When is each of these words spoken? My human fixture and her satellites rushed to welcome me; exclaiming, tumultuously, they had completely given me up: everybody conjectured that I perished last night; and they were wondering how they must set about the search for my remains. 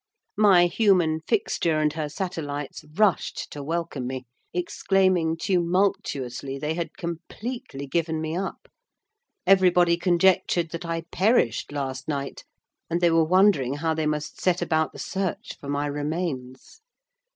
My 0.39 0.65
human 0.65 1.19
fixture 1.27 1.77
and 1.77 1.93
her 1.93 2.09
satellites 2.09 2.83
rushed 2.95 3.51
to 3.51 3.61
welcome 3.61 4.07
me; 4.07 4.25
exclaiming, 4.51 5.37
tumultuously, 5.37 6.57
they 6.57 6.73
had 6.73 6.97
completely 6.97 7.85
given 7.85 8.19
me 8.19 8.35
up: 8.35 8.67
everybody 9.45 9.97
conjectured 9.97 10.71
that 10.71 10.87
I 10.87 11.01
perished 11.11 11.71
last 11.71 12.07
night; 12.07 12.43
and 12.89 12.99
they 12.99 13.11
were 13.11 13.23
wondering 13.23 13.75
how 13.75 13.93
they 13.93 14.07
must 14.07 14.41
set 14.41 14.59
about 14.59 14.91
the 14.91 14.97
search 14.97 15.55
for 15.59 15.69
my 15.69 15.85
remains. 15.85 16.81